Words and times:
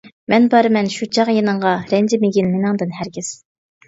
مەن 0.31 0.45
بارىمەن 0.51 0.87
شۇ 0.93 1.07
چاغ 1.17 1.29
يېنىڭغا، 1.33 1.73
رەنجىمىگىن 1.91 2.49
مېنىڭدىن 2.55 2.97
ھەرگىز. 3.01 3.31